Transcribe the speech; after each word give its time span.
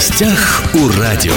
гостях 0.00 0.62
у 0.72 0.98
радио. 0.98 1.34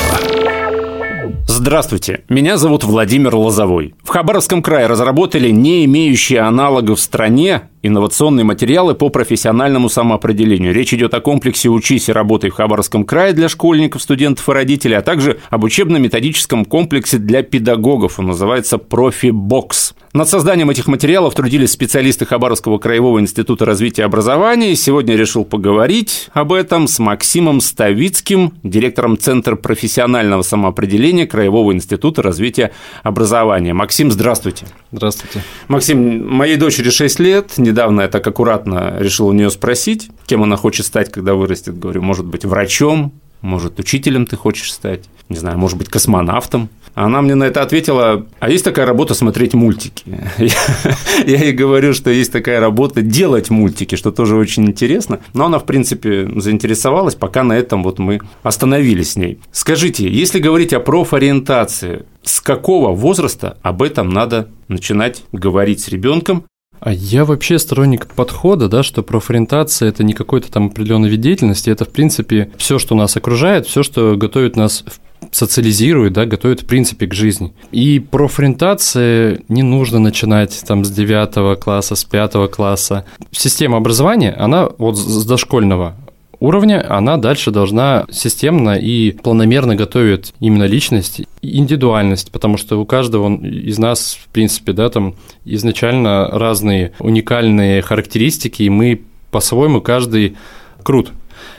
Здравствуйте, 1.46 2.24
меня 2.30 2.56
зовут 2.56 2.86
Владимир 2.86 3.36
Лозовой. 3.36 3.94
В 4.06 4.08
Хабаровском 4.08 4.64
крае 4.64 4.88
разработали 4.88 5.50
не 5.50 5.84
имеющие 5.84 6.40
аналогов 6.40 7.00
в 7.00 7.02
стране 7.02 7.64
инновационные 7.84 8.46
материалы 8.46 8.96
по 8.96 9.10
профессиональному 9.10 9.90
самоопределению. 9.90 10.74
Речь 10.74 10.94
идет 10.94 11.14
о 11.14 11.22
комплексе 11.22 11.70
«Учись 11.70 12.10
и 12.10 12.14
работай 12.14 12.50
в 12.50 12.54
Хабаровском 12.54 13.04
крае» 13.04 13.34
для 13.34 13.50
школьников, 13.50 14.02
студентов 14.02 14.48
и 14.50 14.54
родителей, 14.54 14.96
а 14.96 15.02
также 15.02 15.40
об 15.50 15.66
учебно-методическом 15.66 16.66
комплексе 16.66 17.18
для 17.18 17.44
педагогов. 17.44 18.18
Он 18.20 18.28
называется 18.28 18.78
«Профи-бокс». 18.78 19.94
Над 20.14 20.30
созданием 20.30 20.70
этих 20.70 20.86
материалов 20.88 21.34
трудились 21.34 21.72
специалисты 21.72 22.28
Хабаровского 22.28 22.78
краевого 22.78 23.20
института 23.20 23.66
развития 23.66 24.04
образования. 24.04 24.72
И 24.72 24.76
сегодня 24.76 25.16
решил 25.16 25.44
поговорить 25.44 26.30
об 26.34 26.54
этом 26.54 26.88
с 26.88 27.00
Максимом 27.00 27.62
Ставицким, 27.62 28.54
директором 28.62 29.18
Центра 29.18 29.56
профессионального 29.56 30.44
самоопределения 30.44 31.26
Краевого 31.26 31.74
института 31.74 32.22
развития 32.22 32.72
образования. 33.02 33.74
Максим, 33.74 34.12
здравствуйте. 34.12 34.68
Здравствуйте. 34.92 35.42
Максим, 35.68 36.32
моей 36.32 36.58
дочери 36.58 36.92
6 36.92 37.20
лет. 37.20 37.54
Недавно 37.74 38.02
я 38.02 38.08
так 38.08 38.28
аккуратно 38.28 38.98
решил 39.00 39.30
у 39.30 39.34
нее 39.34 39.50
спросить, 39.50 40.12
кем 40.28 40.44
она 40.44 40.58
хочет 40.58 40.86
стать, 40.86 41.12
когда 41.12 41.34
вырастет. 41.34 41.80
Говорю, 41.80 42.04
может 42.04 42.24
быть, 42.24 42.46
врачом, 42.46 43.14
может, 43.42 43.80
учителем 43.80 44.28
ты 44.28 44.36
хочешь 44.36 44.72
стать, 44.72 45.06
не 45.28 45.38
знаю, 45.38 45.58
может 45.58 45.80
быть, 45.80 45.90
космонавтом. 45.90 46.70
Она 46.94 47.24
мне 47.24 47.34
на 47.34 47.46
это 47.46 47.64
ответила, 47.64 48.28
а 48.40 48.50
есть 48.52 48.64
такая 48.64 48.86
работа 48.86 49.16
смотреть 49.16 49.56
мультики. 49.56 50.04
Я 50.38 51.38
ей 51.38 51.52
говорю, 51.52 51.96
что 51.96 52.12
есть 52.12 52.32
такая 52.32 52.60
работа 52.60 53.02
делать 53.02 53.50
мультики, 53.50 53.96
что 53.96 54.12
тоже 54.12 54.36
очень 54.36 54.68
интересно. 54.68 55.20
Но 55.34 55.46
она, 55.46 55.58
в 55.58 55.66
принципе, 55.66 56.30
заинтересовалась, 56.40 57.16
пока 57.16 57.42
на 57.42 57.54
этом 57.54 57.82
вот 57.82 57.98
мы 57.98 58.20
остановились 58.44 59.14
с 59.14 59.16
ней. 59.16 59.40
Скажите, 59.52 60.08
если 60.08 60.38
говорить 60.38 60.74
о 60.74 60.80
профориентации, 60.80 62.06
с 62.22 62.40
какого 62.40 62.96
возраста 62.96 63.58
об 63.64 63.82
этом 63.82 64.12
надо 64.12 64.50
начинать 64.68 65.24
говорить 65.32 65.82
с 65.82 65.88
ребенком, 65.88 66.46
а 66.84 66.92
я 66.92 67.24
вообще 67.24 67.60
сторонник 67.60 68.08
подхода, 68.08 68.68
да, 68.68 68.84
что 68.84 69.04
профориентация 69.04 69.88
это 69.88 70.04
не 70.04 70.14
какой-то 70.14 70.52
там 70.52 70.68
определенный 70.68 71.08
вид 71.08 71.22
деятельности, 71.22 71.70
это 71.70 71.86
в 71.86 71.90
принципе 71.90 72.52
все, 72.58 72.78
что 72.78 72.94
нас 72.94 73.16
окружает, 73.16 73.66
все, 73.66 73.84
что 73.84 74.18
готовит 74.18 74.58
нас 74.58 74.84
социализирует, 75.32 76.12
да, 76.12 76.26
готовит 76.26 76.64
в 76.64 76.66
принципе 76.66 77.08
к 77.08 77.14
жизни. 77.14 77.54
И 77.72 78.00
профориентация 78.00 79.40
не 79.48 79.64
нужно 79.64 80.00
начинать 80.00 80.62
там 80.68 80.84
с 80.84 80.92
9 80.92 81.58
класса, 81.58 81.96
с 81.96 82.04
5 82.04 82.52
класса. 82.52 83.06
Система 83.32 83.78
образования, 83.78 84.36
она 84.38 84.70
вот 84.78 84.98
с 84.98 85.26
дошкольного 85.26 85.96
уровня, 86.44 86.86
она 86.90 87.16
дальше 87.18 87.52
должна 87.52 88.06
системно 88.12 88.76
и 88.76 89.12
планомерно 89.12 89.76
готовить 89.76 90.34
именно 90.42 90.66
личность 90.66 91.22
индивидуальность, 91.42 92.32
потому 92.32 92.58
что 92.58 92.80
у 92.80 92.86
каждого 92.86 93.34
из 93.38 93.80
нас, 93.80 94.20
в 94.22 94.28
принципе, 94.28 94.74
да, 94.74 94.90
там 94.90 95.16
изначально 95.46 96.28
разные 96.28 96.92
уникальные 97.00 97.82
характеристики, 97.82 98.64
и 98.64 98.70
мы 98.70 99.02
по-своему 99.32 99.80
каждый 99.80 100.36
крут. 100.84 101.12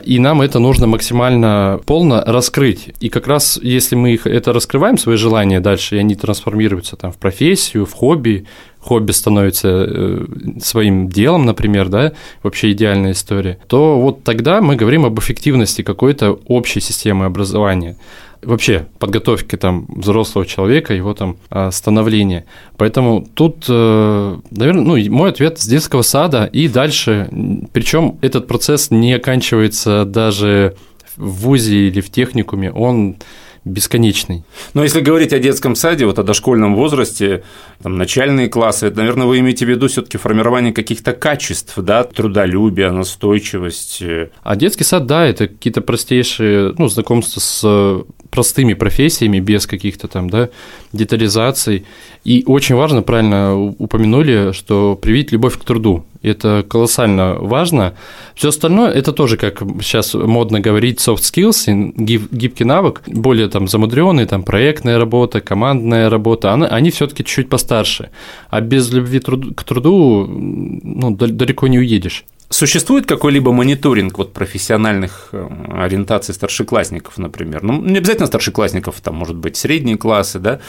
И 0.02 0.18
нам 0.18 0.42
это 0.42 0.58
нужно 0.58 0.86
максимально 0.86 1.80
полно 1.86 2.22
раскрыть. 2.26 2.94
И 3.00 3.08
как 3.08 3.26
раз 3.26 3.58
если 3.62 3.96
мы 3.96 4.12
их 4.12 4.26
это 4.26 4.52
раскрываем, 4.52 4.98
свои 4.98 5.16
желания 5.16 5.60
дальше, 5.60 5.96
и 5.96 5.98
они 5.98 6.14
трансформируются 6.14 6.96
там 6.96 7.12
в 7.12 7.16
профессию, 7.16 7.86
в 7.86 7.92
хобби, 7.92 8.46
хобби 8.84 9.12
становится 9.12 9.68
э, 9.68 10.24
своим 10.60 11.08
делом, 11.08 11.46
например, 11.46 11.88
да, 11.88 12.12
вообще 12.42 12.72
идеальная 12.72 13.12
история, 13.12 13.58
то 13.66 13.98
вот 14.00 14.24
тогда 14.24 14.60
мы 14.60 14.76
говорим 14.76 15.06
об 15.06 15.18
эффективности 15.18 15.82
какой-то 15.82 16.38
общей 16.46 16.80
системы 16.80 17.24
образования 17.24 17.96
вообще 18.44 18.86
подготовки 18.98 19.56
там 19.56 19.86
взрослого 19.88 20.46
человека, 20.46 20.94
его 20.94 21.14
там 21.14 21.36
а, 21.50 21.70
становления. 21.70 22.44
Поэтому 22.76 23.26
тут, 23.34 23.64
э, 23.68 24.36
наверное, 24.50 24.84
ну, 24.84 25.10
мой 25.10 25.30
ответ 25.30 25.58
с 25.58 25.66
детского 25.66 26.02
сада 26.02 26.44
и 26.44 26.68
дальше. 26.68 27.28
Причем 27.72 28.18
этот 28.20 28.46
процесс 28.46 28.90
не 28.90 29.12
оканчивается 29.14 30.04
даже 30.04 30.76
в 31.16 31.42
ВУЗе 31.42 31.88
или 31.88 32.00
в 32.00 32.10
техникуме, 32.10 32.72
он 32.72 33.16
бесконечный. 33.64 34.44
Но 34.74 34.82
если 34.82 35.00
говорить 35.00 35.32
о 35.32 35.38
детском 35.38 35.74
саде, 35.74 36.04
вот 36.04 36.18
о 36.18 36.22
дошкольном 36.22 36.74
возрасте, 36.74 37.44
там, 37.82 37.96
начальные 37.96 38.48
классы, 38.48 38.86
это, 38.86 38.98
наверное, 38.98 39.26
вы 39.26 39.38
имеете 39.38 39.64
в 39.64 39.68
виду 39.68 39.88
все 39.88 40.02
таки 40.02 40.18
формирование 40.18 40.72
каких-то 40.72 41.12
качеств, 41.12 41.74
да, 41.78 42.04
трудолюбия, 42.04 42.90
настойчивость. 42.90 44.02
А 44.42 44.56
детский 44.56 44.84
сад, 44.84 45.06
да, 45.06 45.26
это 45.26 45.48
какие-то 45.48 45.80
простейшие, 45.80 46.74
ну, 46.76 46.88
знакомства 46.88 47.40
с 47.40 48.04
простыми 48.34 48.74
профессиями, 48.74 49.38
без 49.38 49.64
каких-то 49.66 50.08
там, 50.08 50.28
да, 50.28 50.48
детализаций. 50.92 51.84
И 52.24 52.42
очень 52.46 52.74
важно, 52.74 53.02
правильно 53.02 53.54
упомянули, 53.54 54.50
что 54.52 54.96
привить 54.96 55.30
любовь 55.30 55.56
к 55.56 55.64
труду. 55.64 56.04
Это 56.20 56.64
колоссально 56.68 57.34
важно. 57.34 57.92
Все 58.34 58.48
остальное, 58.48 58.90
это 58.90 59.12
тоже, 59.12 59.36
как 59.36 59.62
сейчас 59.80 60.14
модно 60.14 60.58
говорить, 60.58 60.98
soft 60.98 61.22
skills, 61.22 61.92
гибкий 61.96 62.64
навык, 62.64 63.02
более 63.06 63.48
там 63.48 63.68
замудренный, 63.68 64.26
там 64.26 64.42
проектная 64.42 64.98
работа, 64.98 65.40
командная 65.40 66.10
работа, 66.10 66.52
они, 66.52 66.66
они 66.66 66.90
все-таки 66.90 67.22
чуть-чуть 67.22 67.48
постарше. 67.48 68.10
А 68.50 68.60
без 68.60 68.90
любви 68.92 69.20
к 69.20 69.62
труду 69.62 70.26
ну, 70.26 71.10
далеко 71.16 71.68
не 71.68 71.78
уедешь. 71.78 72.24
Существует 72.50 73.06
какой-либо 73.06 73.52
мониторинг 73.52 74.18
вот 74.18 74.32
профессиональных 74.32 75.30
э, 75.32 75.48
ориентаций 75.72 76.34
старшеклассников, 76.34 77.18
например? 77.18 77.62
Ну, 77.62 77.80
не 77.82 77.98
обязательно 77.98 78.26
старшеклассников, 78.26 79.00
там, 79.00 79.14
может 79.16 79.36
быть, 79.36 79.56
средние 79.56 79.96
классы, 79.96 80.38
да? 80.38 80.60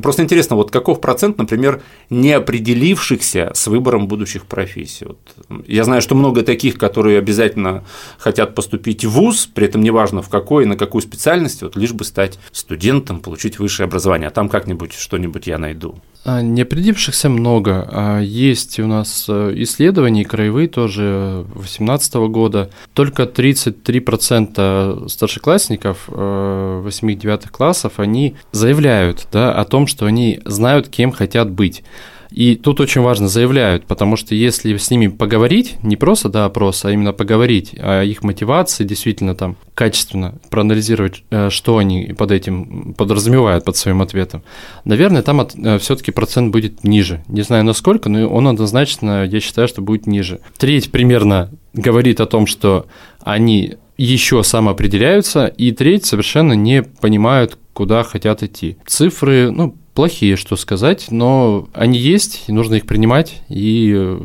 Просто 0.00 0.22
интересно, 0.22 0.56
вот 0.56 0.70
каков 0.70 1.00
процент, 1.00 1.36
например, 1.36 1.82
не 2.08 2.32
определившихся 2.32 3.50
с 3.52 3.66
выбором 3.66 4.06
будущих 4.06 4.46
профессий? 4.46 5.06
Вот 5.06 5.18
я 5.66 5.84
знаю, 5.84 6.02
что 6.02 6.14
много 6.14 6.42
таких, 6.42 6.78
которые 6.78 7.18
обязательно 7.18 7.84
хотят 8.18 8.54
поступить 8.54 9.04
в 9.04 9.10
ВУЗ, 9.10 9.50
при 9.52 9.66
этом 9.66 9.82
неважно 9.82 10.22
в 10.22 10.28
какой 10.28 10.64
и 10.64 10.66
на 10.66 10.76
какую 10.76 11.02
специальность, 11.02 11.62
вот 11.62 11.76
лишь 11.76 11.92
бы 11.92 12.04
стать 12.04 12.38
студентом, 12.52 13.20
получить 13.20 13.58
высшее 13.58 13.86
образование, 13.86 14.28
а 14.28 14.30
там 14.30 14.48
как-нибудь 14.48 14.92
что-нибудь 14.92 15.46
я 15.46 15.58
найду. 15.58 16.00
А, 16.24 16.42
не 16.42 16.62
определившихся 16.62 17.28
много. 17.28 17.88
А, 17.90 18.20
есть 18.20 18.78
у 18.80 18.86
нас 18.86 19.26
э, 19.28 19.52
исследования 19.56 20.24
краевые 20.24 20.68
тоже 20.68 21.17
2018 21.54 22.14
года. 22.28 22.70
Только 22.94 23.24
33% 23.24 25.08
старшеклассников 25.08 26.08
8-9 26.08 27.44
э, 27.44 27.48
классов, 27.50 27.94
они 27.98 28.36
заявляют 28.52 29.26
да, 29.32 29.52
о 29.52 29.64
том, 29.64 29.86
что 29.86 30.06
они 30.06 30.40
знают, 30.44 30.88
кем 30.88 31.12
хотят 31.12 31.50
быть. 31.50 31.82
И 32.30 32.56
тут 32.56 32.80
очень 32.80 33.00
важно 33.00 33.28
заявляют, 33.28 33.86
потому 33.86 34.16
что 34.16 34.34
если 34.34 34.76
с 34.76 34.90
ними 34.90 35.08
поговорить, 35.08 35.76
не 35.82 35.96
просто 35.96 36.28
до 36.28 36.44
опроса, 36.44 36.88
а 36.88 36.90
именно 36.92 37.12
поговорить 37.12 37.74
о 37.78 38.02
их 38.02 38.22
мотивации, 38.22 38.84
действительно 38.84 39.34
там 39.34 39.56
качественно 39.74 40.34
проанализировать, 40.50 41.24
э, 41.30 41.50
что 41.50 41.78
они 41.78 42.14
под 42.16 42.32
этим 42.32 42.94
подразумевают 42.94 43.64
под 43.64 43.76
своим 43.76 44.02
ответом, 44.02 44.42
наверное, 44.84 45.22
там 45.22 45.40
э, 45.40 45.78
все-таки 45.78 46.12
процент 46.12 46.52
будет 46.52 46.84
ниже. 46.84 47.24
Не 47.28 47.42
знаю 47.42 47.64
насколько, 47.64 48.08
но 48.08 48.28
он 48.28 48.48
однозначно, 48.48 49.24
я 49.24 49.40
считаю, 49.40 49.68
что 49.68 49.82
будет 49.82 50.06
ниже. 50.06 50.40
Треть 50.58 50.90
примерно 50.90 51.50
говорит 51.72 52.20
о 52.20 52.26
том, 52.26 52.46
что 52.46 52.86
они 53.20 53.76
еще 53.96 54.44
самоопределяются, 54.44 55.46
и 55.46 55.72
треть 55.72 56.06
совершенно 56.06 56.52
не 56.52 56.82
понимают, 56.82 57.58
куда 57.72 58.04
хотят 58.04 58.42
идти. 58.42 58.76
Цифры, 58.86 59.50
ну, 59.50 59.76
плохие, 59.98 60.36
что 60.36 60.54
сказать, 60.54 61.06
но 61.10 61.68
они 61.72 61.98
есть, 61.98 62.44
и 62.46 62.52
нужно 62.52 62.76
их 62.76 62.86
принимать 62.86 63.42
и 63.48 63.92
э, 63.92 64.20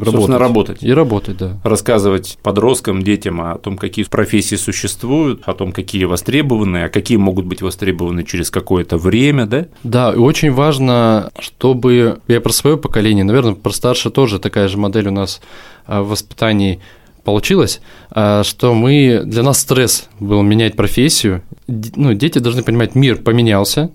работать. 0.00 0.38
работать. 0.38 0.78
И 0.82 0.90
работать, 0.90 1.36
да. 1.36 1.60
Рассказывать 1.64 2.38
подросткам, 2.42 3.02
детям 3.02 3.42
о 3.42 3.58
том, 3.58 3.76
какие 3.76 4.06
профессии 4.06 4.54
существуют, 4.54 5.42
о 5.44 5.52
том, 5.52 5.72
какие 5.72 6.04
востребованы, 6.04 6.84
а 6.84 6.88
какие 6.88 7.18
могут 7.18 7.44
быть 7.44 7.60
востребованы 7.60 8.24
через 8.24 8.50
какое-то 8.50 8.96
время, 8.96 9.44
да? 9.44 9.66
Да, 9.84 10.14
и 10.14 10.16
очень 10.16 10.50
важно, 10.50 11.30
чтобы 11.38 12.20
я 12.26 12.40
про 12.40 12.52
свое 12.54 12.78
поколение, 12.78 13.22
наверное, 13.22 13.52
про 13.52 13.70
старше 13.70 14.08
тоже 14.08 14.38
такая 14.38 14.66
же 14.66 14.78
модель 14.78 15.08
у 15.08 15.12
нас 15.12 15.42
а, 15.84 16.00
в 16.00 16.08
воспитании 16.08 16.80
получилось, 17.22 17.82
а, 18.10 18.44
что 18.44 18.72
мы 18.72 19.20
для 19.26 19.42
нас 19.42 19.58
стресс 19.58 20.08
был 20.20 20.40
менять 20.40 20.74
профессию. 20.74 21.42
Ну, 21.66 22.14
дети 22.14 22.38
должны 22.38 22.62
понимать, 22.62 22.94
мир 22.94 23.16
поменялся, 23.16 23.90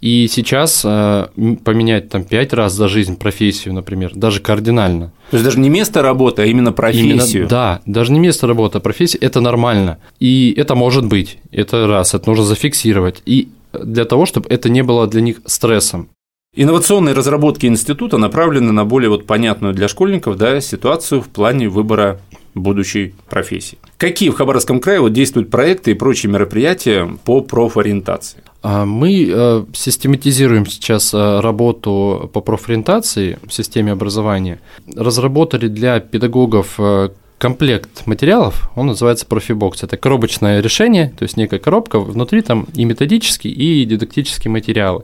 и 0.00 0.28
сейчас 0.28 0.82
э, 0.84 1.26
поменять 1.64 2.08
там 2.08 2.24
пять 2.24 2.52
раз 2.52 2.72
за 2.72 2.88
жизнь 2.88 3.16
профессию, 3.16 3.74
например, 3.74 4.12
даже 4.14 4.40
кардинально. 4.40 5.12
То 5.30 5.36
есть 5.36 5.44
даже 5.44 5.58
не 5.58 5.68
место 5.68 6.02
работы, 6.02 6.42
а 6.42 6.44
именно 6.44 6.72
профессию. 6.72 7.14
Именно, 7.14 7.48
да, 7.48 7.80
даже 7.86 8.12
не 8.12 8.20
место 8.20 8.46
работы, 8.46 8.78
а 8.78 8.80
профессия– 8.80 9.18
это 9.20 9.40
нормально. 9.40 9.98
И 10.20 10.54
это 10.56 10.74
может 10.74 11.06
быть, 11.06 11.38
это 11.50 11.86
раз, 11.86 12.14
это 12.14 12.28
нужно 12.28 12.44
зафиксировать. 12.44 13.22
И 13.26 13.48
для 13.72 14.04
того, 14.04 14.26
чтобы 14.26 14.48
это 14.48 14.68
не 14.68 14.82
было 14.82 15.06
для 15.06 15.20
них 15.20 15.40
стрессом. 15.46 16.08
Инновационные 16.54 17.14
разработки 17.14 17.64
института 17.64 18.18
направлены 18.18 18.72
на 18.72 18.84
более 18.84 19.08
вот 19.08 19.26
понятную 19.26 19.72
для 19.72 19.88
школьников 19.88 20.36
да, 20.36 20.60
ситуацию 20.60 21.22
в 21.22 21.28
плане 21.28 21.70
выбора 21.70 22.20
будущей 22.54 23.14
профессии. 23.30 23.78
Какие 23.96 24.28
в 24.28 24.34
Хабаровском 24.34 24.78
крае 24.78 25.00
вот 25.00 25.14
действуют 25.14 25.50
проекты 25.50 25.92
и 25.92 25.94
прочие 25.94 26.30
мероприятия 26.30 27.08
по 27.24 27.40
профориентации? 27.40 28.42
А 28.62 28.84
мы 28.84 29.28
э, 29.28 29.64
систематизируем 29.74 30.66
сейчас 30.66 31.12
э, 31.12 31.40
работу 31.40 32.30
по 32.32 32.40
профориентации 32.40 33.38
в 33.44 33.52
системе 33.52 33.92
образования. 33.92 34.60
Разработали 34.94 35.66
для 35.66 35.98
педагогов 35.98 36.74
э, 36.78 37.10
комплект 37.38 38.06
материалов, 38.06 38.70
он 38.76 38.86
называется 38.86 39.26
профибокс. 39.26 39.82
Это 39.82 39.96
коробочное 39.96 40.60
решение, 40.60 41.12
то 41.18 41.24
есть 41.24 41.36
некая 41.36 41.58
коробка, 41.58 41.98
внутри 41.98 42.40
там 42.40 42.68
и 42.74 42.84
методические, 42.84 43.52
и 43.52 43.84
дидактические 43.84 44.52
материалы. 44.52 45.02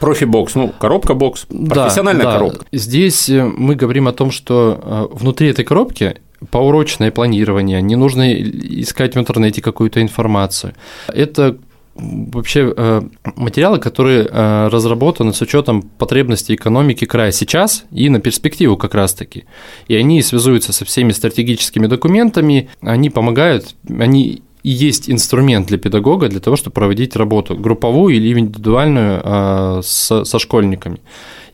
Профибокс, 0.00 0.54
ну, 0.54 0.70
коробка-бокс, 0.78 1.46
профессиональная 1.46 2.26
да, 2.26 2.32
да. 2.32 2.38
коробка. 2.38 2.66
Здесь 2.72 3.30
мы 3.30 3.74
говорим 3.74 4.06
о 4.06 4.12
том, 4.12 4.30
что 4.30 5.08
внутри 5.14 5.48
этой 5.48 5.64
коробки 5.64 6.16
поурочное 6.50 7.10
планирование, 7.10 7.82
не 7.82 7.96
нужно 7.96 8.32
искать 8.32 9.14
в 9.14 9.18
интернете 9.18 9.60
какую-то 9.60 10.00
информацию. 10.00 10.74
Это 11.08 11.56
вообще 11.98 12.72
э, 12.76 13.02
материалы, 13.36 13.78
которые 13.78 14.28
э, 14.30 14.68
разработаны 14.68 15.32
с 15.32 15.40
учетом 15.42 15.82
потребностей 15.82 16.54
экономики 16.54 17.04
края 17.04 17.32
сейчас 17.32 17.84
и 17.90 18.08
на 18.08 18.20
перспективу 18.20 18.76
как 18.76 18.94
раз-таки. 18.94 19.44
И 19.88 19.94
они 19.94 20.22
связуются 20.22 20.72
со 20.72 20.84
всеми 20.84 21.12
стратегическими 21.12 21.86
документами, 21.86 22.68
они 22.80 23.10
помогают, 23.10 23.74
они 23.88 24.42
и 24.62 24.70
есть 24.70 25.08
инструмент 25.08 25.68
для 25.68 25.78
педагога 25.78 26.28
для 26.28 26.40
того, 26.40 26.56
чтобы 26.56 26.74
проводить 26.74 27.16
работу 27.16 27.56
групповую 27.56 28.16
или 28.16 28.38
индивидуальную 28.38 29.20
э, 29.24 29.80
со 29.82 30.38
школьниками. 30.38 31.00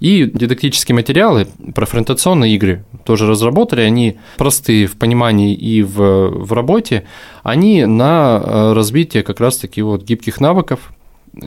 И 0.04 0.26
дидактические 0.26 0.94
материалы, 0.94 1.46
профориентационные 1.74 2.54
игры 2.56 2.84
тоже 3.06 3.26
разработали, 3.26 3.80
они 3.80 4.18
простые 4.36 4.86
в 4.86 4.98
понимании 4.98 5.54
и 5.54 5.82
в, 5.82 5.96
в 6.28 6.52
работе, 6.52 7.04
они 7.42 7.86
на 7.86 8.38
э, 8.38 8.72
развитие 8.74 9.22
как 9.22 9.40
раз-таки 9.40 9.80
вот 9.80 10.02
гибких 10.02 10.40
навыков, 10.40 10.92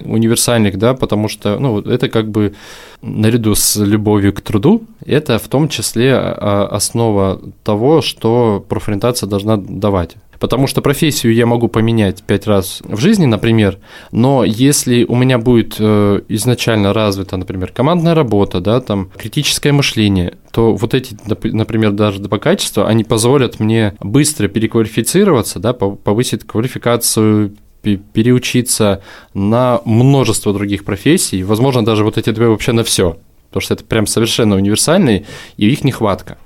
универсальных, 0.06 0.80
да, 0.80 0.95
потому 0.95 1.27
что, 1.27 1.59
ну, 1.59 1.81
это 1.81 2.09
как 2.09 2.31
бы 2.31 2.56
наряду 3.04 3.54
с 3.54 3.75
любовью 3.75 4.33
к 4.33 4.42
труду, 4.42 4.81
это 5.06 5.38
в 5.38 5.48
том 5.48 5.69
числе 5.69 6.15
а, 6.15 6.68
основа 6.71 7.39
того, 7.63 8.01
что 8.01 8.65
профориентация 8.68 9.27
должна 9.27 9.57
давать. 9.57 10.15
Потому 10.39 10.68
что 10.68 10.81
профессию 10.81 11.34
я 11.34 11.45
могу 11.45 11.68
поменять 11.68 12.24
пять 12.24 12.48
раз 12.48 12.81
в 12.84 13.00
жизни, 13.00 13.25
например, 13.25 13.80
но 14.12 14.44
если 14.44 15.04
у 15.04 15.16
меня 15.16 15.38
будет 15.38 15.75
э, 15.80 16.22
изначально 16.30 16.94
развита, 16.94 17.38
например, 17.38 17.72
командная 17.72 18.16
работа, 18.16 18.60
да, 18.60 18.81
там, 18.81 19.10
критическое 19.18 19.72
мышление, 19.72 20.36
то 20.51 20.74
вот 20.74 20.94
эти, 20.94 21.18
например, 21.28 21.92
даже 21.92 22.19
два 22.19 22.39
качества, 22.39 22.88
они 22.88 23.04
позволят 23.04 23.60
мне 23.60 23.94
быстро 24.00 24.48
переквалифицироваться, 24.48 25.60
да, 25.60 25.74
повысить 25.74 26.45
квалификацию, 26.45 27.56
переучиться 27.81 29.01
на 29.33 29.81
множество 29.86 30.54
других 30.54 30.83
профессий, 30.83 31.44
возможно, 31.44 31.86
даже 31.86 32.04
вот 32.04 32.18
эти 32.18 32.31
две 32.31 32.48
вообще 32.48 32.74
на 32.74 32.83
все, 32.83 33.18
потому 33.48 33.62
что 33.62 33.74
это 33.75 33.83
прям 33.83 34.07
совершенно 34.07 34.56
универсальные, 34.56 35.25
и 35.57 35.69
их 35.69 35.83
нехватка. 35.83 36.38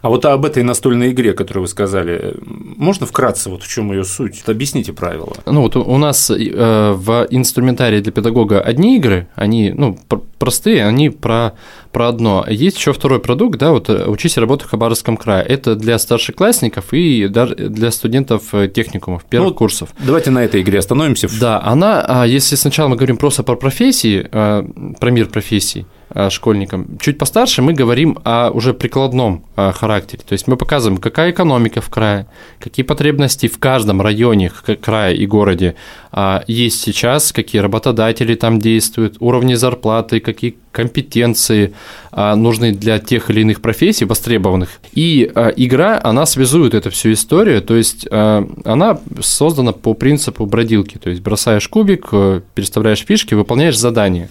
А 0.00 0.08
вот 0.08 0.24
об 0.24 0.44
этой 0.44 0.62
настольной 0.62 1.10
игре, 1.10 1.32
которую 1.32 1.62
вы 1.62 1.68
сказали, 1.68 2.34
можно 2.42 3.06
вкратце, 3.06 3.50
вот 3.50 3.62
в 3.62 3.68
чем 3.68 3.92
ее 3.92 4.04
суть? 4.04 4.42
Объясните 4.46 4.92
правила. 4.92 5.32
Ну 5.46 5.62
вот 5.62 5.76
у 5.76 5.96
нас 5.98 6.30
э, 6.30 6.92
в 6.92 7.26
инструментарии 7.30 8.00
для 8.00 8.12
педагога 8.12 8.60
одни 8.60 8.96
игры, 8.96 9.28
они 9.34 9.72
ну, 9.72 9.98
простые, 10.38 10.86
они 10.86 11.10
про, 11.10 11.52
про 11.92 12.08
одно. 12.08 12.44
Есть 12.48 12.78
еще 12.78 12.92
второй 12.92 13.20
продукт, 13.20 13.58
да, 13.58 13.70
вот 13.70 13.88
э, 13.88 14.06
«Учись 14.06 14.36
работать 14.36 14.66
в 14.66 14.70
Хабаровском 14.70 15.16
крае». 15.16 15.44
Это 15.44 15.76
для 15.76 15.98
старшеклассников 15.98 16.92
и 16.92 17.28
для 17.28 17.90
студентов 17.90 18.54
э, 18.54 18.68
техникумов, 18.68 19.24
первых 19.24 19.50
ну, 19.50 19.54
курсов. 19.56 19.90
Давайте 19.98 20.30
на 20.30 20.44
этой 20.44 20.62
игре 20.62 20.78
остановимся. 20.78 21.28
Да, 21.40 21.62
она, 21.62 22.04
а 22.06 22.26
если 22.26 22.56
сначала 22.56 22.88
мы 22.88 22.96
говорим 22.96 23.16
просто 23.16 23.42
про 23.42 23.56
профессии, 23.56 24.28
про 24.30 25.10
мир 25.10 25.28
профессий, 25.28 25.86
школьникам. 26.30 26.98
Чуть 27.00 27.18
постарше 27.18 27.62
мы 27.62 27.72
говорим 27.72 28.18
о 28.24 28.50
уже 28.50 28.74
прикладном 28.74 29.44
э, 29.56 29.72
характере. 29.72 30.22
То 30.26 30.32
есть 30.32 30.48
мы 30.48 30.56
показываем, 30.56 31.00
какая 31.00 31.30
экономика 31.30 31.80
в 31.80 31.88
крае, 31.88 32.26
какие 32.58 32.84
потребности 32.84 33.48
в 33.48 33.58
каждом 33.58 34.00
районе 34.02 34.50
края 34.80 35.14
и 35.14 35.26
городе 35.26 35.74
а, 36.10 36.42
есть 36.46 36.80
сейчас, 36.80 37.32
какие 37.32 37.62
работодатели 37.62 38.34
там 38.34 38.58
действуют, 38.58 39.16
уровни 39.20 39.54
зарплаты, 39.54 40.20
какие 40.20 40.56
компетенции 40.70 41.74
а, 42.10 42.34
нужны 42.36 42.72
для 42.72 42.98
тех 42.98 43.30
или 43.30 43.40
иных 43.40 43.60
профессий 43.60 44.04
востребованных. 44.04 44.80
И 44.92 45.30
а, 45.34 45.48
игра, 45.48 46.00
она 46.02 46.26
связует 46.26 46.74
эту 46.74 46.90
всю 46.90 47.12
историю, 47.12 47.62
то 47.62 47.76
есть 47.76 48.06
она 48.10 48.98
создана 49.20 49.72
по 49.72 49.94
принципу 49.94 50.46
бродилки, 50.46 50.98
то 50.98 51.10
есть 51.10 51.22
бросаешь 51.22 51.68
кубик, 51.68 52.08
э, 52.12 52.40
переставляешь 52.54 53.04
фишки, 53.04 53.34
выполняешь 53.34 53.78
задание. 53.78 54.28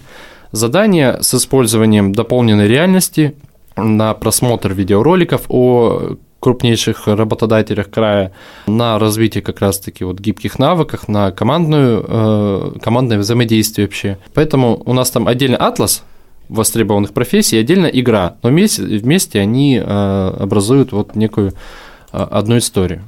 Задание 0.52 1.18
с 1.22 1.34
использованием 1.34 2.14
дополненной 2.14 2.68
реальности 2.68 3.36
на 3.78 4.14
просмотр 4.14 4.74
видеороликов 4.74 5.44
о 5.48 6.18
крупнейших 6.42 7.08
работодателях 7.08 7.90
края, 7.90 8.34
на 8.68 9.00
развитие 9.00 9.44
как 9.44 9.62
раз-таки 9.62 10.04
вот 10.04 10.20
гибких 10.20 10.60
навыках, 10.60 11.08
на 11.08 11.32
командную, 11.32 12.04
э, 12.06 12.72
командное 12.82 13.20
взаимодействие 13.20 13.88
вообще. 13.88 14.18
Поэтому 14.34 14.82
у 14.86 14.94
нас 14.94 15.12
там 15.12 15.28
отдельно 15.28 15.58
атлас 15.58 16.04
востребованных 16.50 17.14
профессий, 17.14 17.58
отдельно 17.58 17.86
игра, 17.86 18.36
но 18.44 18.50
вместе, 18.50 18.82
вместе 18.82 19.40
они 19.40 19.78
э, 19.78 20.34
образуют 20.40 20.92
вот 20.92 21.16
некую 21.16 21.54
э, 22.12 22.18
одну 22.18 22.58
историю. 22.58 23.04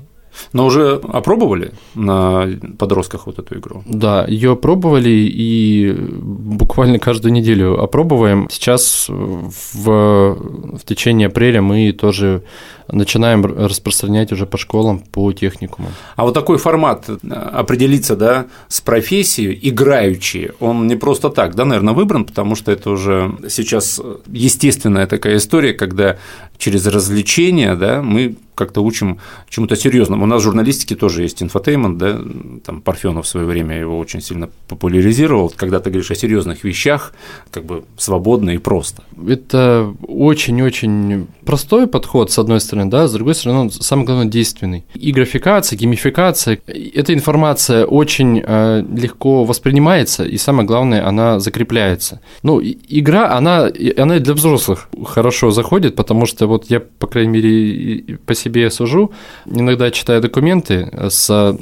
Но 0.51 0.65
уже 0.65 1.01
опробовали 1.03 1.74
на 1.95 2.47
подростках 2.77 3.27
вот 3.27 3.39
эту 3.39 3.57
игру? 3.57 3.83
Да, 3.85 4.25
ее 4.27 4.56
пробовали 4.56 5.09
и 5.09 5.91
буквально 5.91 7.00
каждую 7.00 7.33
неделю 7.33 7.80
опробуем. 7.80 8.47
Сейчас 8.51 9.07
в, 9.09 9.83
в 9.83 10.85
течение 10.85 11.27
апреля 11.27 11.62
мы 11.62 11.91
тоже 11.91 12.44
начинаем 12.91 13.45
распространять 13.45 14.31
уже 14.31 14.45
по 14.45 14.57
школам, 14.57 15.00
по 15.00 15.31
техникуму. 15.31 15.89
А 16.15 16.24
вот 16.24 16.33
такой 16.33 16.57
формат 16.57 17.09
э, 17.09 17.13
определиться, 17.33 18.15
да, 18.15 18.47
с 18.68 18.81
профессией 18.81 19.57
играющий, 19.62 20.51
он 20.59 20.88
не 20.88 20.95
просто 20.95 21.30
так, 21.30 21.56
да, 21.56 21.65
наверное, 21.65 21.94
выбран, 21.94 22.25
потому 22.25 22.56
что 22.56 22.71
это 22.71 22.89
уже 22.89 23.35
сейчас 23.50 24.01
естественная 24.27 25.07
такая 25.07 25.38
история, 25.38 25.74
когда 25.74 26.18
через 26.57 26.85
развлечения, 26.85 27.75
да, 27.75 28.01
мы 28.01 28.35
как-то 28.56 28.82
учим 28.82 29.20
чему-то 29.50 29.76
серьезному. 29.76 30.24
У 30.24 30.28
нас 30.28 30.42
в 30.42 30.44
журналистике 30.44 30.96
тоже 30.96 31.24
есть 31.24 31.42
infotainment, 31.44 31.97
да, 31.98 32.19
там 32.66 32.81
Парфенов 32.81 33.26
в 33.26 33.28
свое 33.28 33.45
время 33.45 33.78
его 33.80 33.98
очень 33.98 34.22
сильно 34.22 34.50
популяризировал, 34.68 35.54
когда 35.56 35.80
ты 35.80 35.90
говоришь 35.90 36.12
о 36.12 36.16
серьезных 36.16 36.64
вещах, 36.64 37.14
как 37.52 37.66
бы 37.66 37.83
свободно 37.98 38.52
и 38.52 38.57
просто. 38.57 39.04
Это 39.28 39.94
очень-очень 40.07 41.28
простой 41.45 41.88
подход, 41.88 42.31
с 42.31 42.40
одной 42.40 42.60
стороны, 42.60 42.90
да, 42.90 43.07
с 43.07 43.14
другой 43.14 43.36
стороны, 43.36 43.60
он 43.60 43.72
самое 43.72 44.06
главное 44.06 44.28
действенный. 44.28 44.86
И 44.94 45.12
графикация, 45.12 45.78
геймификация, 45.78 46.60
эта 46.68 47.14
информация 47.14 47.86
очень 47.86 48.42
э, 48.45 48.83
легко 48.95 49.44
воспринимается, 49.44 50.24
и 50.24 50.38
самое 50.38 50.68
главное, 50.68 51.07
она 51.07 51.40
закрепляется. 51.40 52.22
Ну, 52.44 52.62
игра, 52.62 53.36
она, 53.38 53.69
она 53.98 54.18
и 54.18 54.19
для 54.19 54.33
взрослых 54.33 54.90
хорошо 55.06 55.52
заходит, 55.52 55.95
потому 55.95 56.26
что 56.26 56.48
вот 56.48 56.69
я, 56.69 56.80
по 56.80 57.07
крайней 57.07 57.31
мере, 57.31 58.18
по 58.26 58.33
себе 58.44 58.69
сужу, 58.69 59.12
иногда 59.45 59.92
читаю 59.92 60.21
документы 60.21 60.92
с 61.09 61.57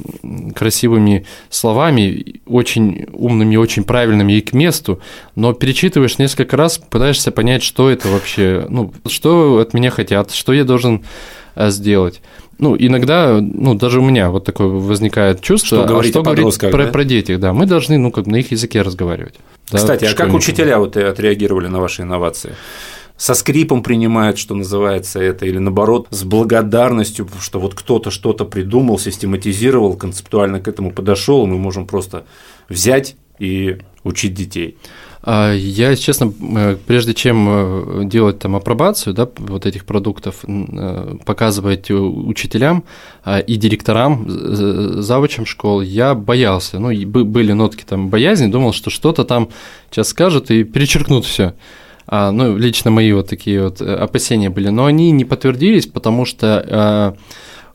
красивыми 0.54 1.26
словами, 1.50 2.40
очень 2.46 3.06
умными, 3.12 3.56
очень 3.56 3.84
правильными 3.84 4.34
и 4.34 4.40
к 4.40 4.52
месту, 4.52 5.00
но 5.36 5.52
перечитываешь 5.52 6.18
несколько 6.18 6.56
раз, 6.56 6.78
пытаешься 6.78 7.30
понять, 7.30 7.62
что 7.62 7.90
это 7.90 8.08
вообще, 8.08 8.66
ну, 8.68 8.92
что 9.06 9.58
от 9.58 9.74
меня 9.74 9.90
хотят, 9.90 10.32
что 10.32 10.52
я 10.52 10.64
должен 10.64 11.02
э, 11.54 11.70
сделать. 11.70 12.20
Ну, 12.58 12.76
иногда, 12.78 13.40
ну, 13.40 13.74
даже 13.74 14.00
у 14.00 14.04
меня 14.04 14.30
вот 14.30 14.44
такое 14.44 14.68
возникает 14.68 15.40
чувство, 15.40 15.78
что, 15.78 15.86
говорить, 15.86 16.10
а 16.14 16.20
что 16.20 16.22
говорить 16.22 16.58
про, 16.58 16.84
да? 16.84 16.92
про 16.92 17.04
детей, 17.04 17.36
да, 17.36 17.52
мы 17.52 17.66
должны, 17.66 17.98
ну, 17.98 18.10
как 18.10 18.26
на 18.26 18.36
их 18.36 18.52
языке 18.52 18.82
разговаривать. 18.82 19.34
Кстати, 19.72 20.04
да, 20.04 20.10
а 20.10 20.14
как 20.14 20.34
учителя 20.34 20.78
вот 20.78 20.96
отреагировали 20.96 21.68
на 21.68 21.80
ваши 21.80 22.02
инновации? 22.02 22.54
Со 23.22 23.34
скрипом 23.34 23.84
принимают, 23.84 24.36
что 24.36 24.56
называется 24.56 25.20
это, 25.20 25.46
или 25.46 25.58
наоборот 25.58 26.08
с 26.10 26.24
благодарностью, 26.24 27.28
что 27.40 27.60
вот 27.60 27.72
кто-то 27.72 28.10
что-то 28.10 28.44
придумал, 28.44 28.98
систематизировал, 28.98 29.94
концептуально 29.94 30.58
к 30.58 30.66
этому 30.66 30.90
подошел, 30.90 31.46
мы 31.46 31.56
можем 31.56 31.86
просто 31.86 32.24
взять 32.68 33.14
и 33.38 33.78
учить 34.02 34.34
детей. 34.34 34.76
А, 35.22 35.52
я, 35.54 35.94
честно, 35.94 36.32
э, 36.56 36.76
прежде 36.84 37.14
чем 37.14 37.46
э, 37.48 38.04
делать 38.06 38.40
там 38.40 38.56
апробацию 38.56 39.14
да, 39.14 39.28
вот 39.36 39.66
этих 39.66 39.84
продуктов, 39.84 40.40
э, 40.42 41.14
показывать 41.24 41.92
учителям 41.92 42.82
а, 43.22 43.38
и 43.38 43.54
директорам, 43.54 44.24
завучам 45.00 45.46
школ, 45.46 45.80
я 45.80 46.16
боялся. 46.16 46.80
Ну, 46.80 46.88
были 47.06 47.52
нотки 47.52 47.84
там 47.84 48.08
боязни, 48.08 48.50
думал, 48.50 48.72
что 48.72 48.90
что-то 48.90 49.24
там 49.24 49.48
сейчас 49.92 50.08
скажут 50.08 50.50
и 50.50 50.64
перечеркнут 50.64 51.24
все. 51.24 51.54
А, 52.06 52.30
ну, 52.30 52.56
лично 52.56 52.90
мои 52.90 53.12
вот 53.12 53.28
такие 53.28 53.62
вот 53.62 53.80
опасения 53.80 54.50
были. 54.50 54.68
Но 54.68 54.86
они 54.86 55.10
не 55.10 55.24
подтвердились, 55.24 55.86
потому 55.86 56.24
что 56.24 57.16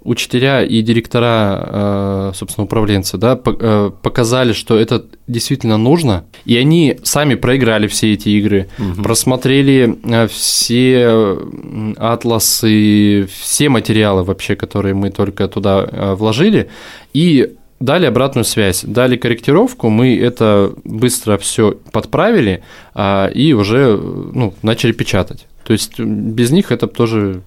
учителя 0.02 0.64
и 0.64 0.82
директора, 0.82 2.32
собственно, 2.34 2.64
управленцы, 2.64 3.18
да, 3.18 3.36
показали, 3.36 4.54
что 4.54 4.78
это 4.78 5.04
действительно 5.28 5.78
нужно, 5.78 6.24
и 6.46 6.56
они 6.56 6.98
сами 7.04 7.36
проиграли 7.36 7.88
все 7.88 8.14
эти 8.14 8.30
игры, 8.30 8.70
угу. 8.80 9.04
просмотрели 9.04 9.98
все 10.28 11.38
атласы, 11.98 13.28
все 13.30 13.68
материалы 13.68 14.24
вообще, 14.24 14.56
которые 14.56 14.94
мы 14.94 15.10
только 15.10 15.50
туда 15.50 16.16
вложили, 16.16 16.70
и 17.14 17.56
дали 17.80 18.06
обратную 18.06 18.46
связь, 18.46 18.84
дали 18.84 19.18
корректировку, 19.18 19.90
мы 19.90 20.18
это 20.18 20.74
быстро 20.84 21.38
все 21.38 21.78
подправили 21.92 22.64
а, 22.94 23.28
и 23.28 23.54
уже 23.54 23.98
ну, 23.98 24.54
начали 24.62 24.92
печатать. 24.92 25.46
То 25.64 25.74
есть 25.74 26.00
без 26.00 26.52
них 26.52 26.72
это 26.72 26.88
тоже 26.88 27.42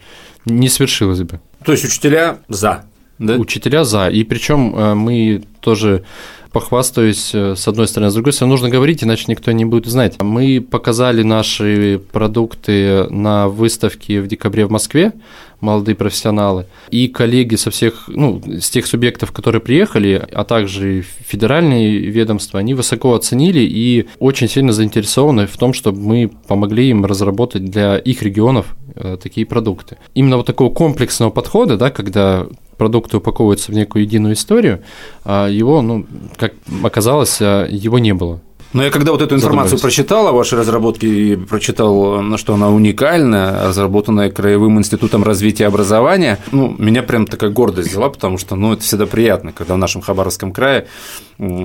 не 0.44 0.68
свершилось 0.68 1.22
бы. 1.22 1.40
То 1.64 1.72
есть 1.72 1.84
учителя 1.84 2.38
за, 2.48 2.84
да? 3.18 3.34
Учителя 3.34 3.84
за. 3.84 4.08
И 4.08 4.24
причем 4.24 4.74
а, 4.76 4.94
мы 4.94 5.42
тоже 5.60 6.04
похвастаюсь 6.52 7.30
э, 7.34 7.54
с 7.56 7.68
одной 7.68 7.86
стороны, 7.86 8.08
а 8.08 8.10
с 8.10 8.14
другой 8.14 8.32
стороны 8.32 8.52
нужно 8.52 8.68
говорить, 8.68 9.04
иначе 9.04 9.24
никто 9.28 9.52
не 9.52 9.64
будет 9.64 9.86
знать. 9.86 10.20
Мы 10.20 10.60
показали 10.60 11.22
наши 11.22 12.00
продукты 12.12 13.08
на 13.10 13.48
выставке 13.48 14.20
в 14.20 14.26
декабре 14.26 14.66
в 14.66 14.70
Москве, 14.70 15.12
молодые 15.60 15.94
профессионалы, 15.94 16.66
и 16.90 17.08
коллеги 17.08 17.54
со 17.56 17.70
всех, 17.70 18.04
ну, 18.08 18.42
с 18.46 18.70
тех 18.70 18.86
субъектов, 18.86 19.32
которые 19.32 19.60
приехали, 19.60 20.26
а 20.32 20.44
также 20.44 21.02
федеральные 21.02 21.98
ведомства, 21.98 22.60
они 22.60 22.74
высоко 22.74 23.14
оценили 23.14 23.60
и 23.60 24.06
очень 24.18 24.48
сильно 24.48 24.72
заинтересованы 24.72 25.46
в 25.46 25.56
том, 25.56 25.72
чтобы 25.72 26.00
мы 26.00 26.30
помогли 26.48 26.90
им 26.90 27.04
разработать 27.04 27.64
для 27.64 27.98
их 27.98 28.22
регионов 28.22 28.74
э, 28.94 29.18
такие 29.22 29.46
продукты. 29.46 29.98
Именно 30.14 30.38
вот 30.38 30.46
такого 30.46 30.72
комплексного 30.72 31.30
подхода, 31.30 31.76
да, 31.76 31.90
когда 31.90 32.46
продукты 32.80 33.18
упаковываются 33.18 33.72
в 33.72 33.74
некую 33.74 34.04
единую 34.04 34.32
историю, 34.32 34.80
а 35.22 35.48
его, 35.48 35.82
ну, 35.82 36.06
как 36.38 36.54
оказалось, 36.82 37.36
а, 37.42 37.66
его 37.66 37.98
не 37.98 38.14
было. 38.14 38.40
Но 38.72 38.84
я 38.84 38.90
когда 38.90 39.10
вот 39.10 39.20
эту 39.20 39.34
информацию 39.34 39.80
прочитал 39.80 40.28
о 40.28 40.32
вашей 40.32 40.58
разработке 40.58 41.08
и 41.08 41.36
прочитал, 41.36 42.36
что 42.38 42.54
она 42.54 42.70
уникальна, 42.70 43.64
разработанная 43.66 44.30
Краевым 44.30 44.78
институтом 44.78 45.24
развития 45.24 45.66
образования, 45.66 46.38
ну, 46.52 46.74
меня 46.78 47.02
прям 47.02 47.26
такая 47.26 47.50
гордость 47.50 47.90
взяла, 47.90 48.08
потому 48.08 48.38
что, 48.38 48.54
ну, 48.54 48.72
это 48.72 48.82
всегда 48.82 49.06
приятно, 49.06 49.52
когда 49.52 49.74
в 49.74 49.78
нашем 49.78 50.02
Хабаровском 50.02 50.52
крае 50.52 50.86